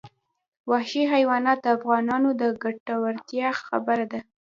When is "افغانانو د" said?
1.77-2.43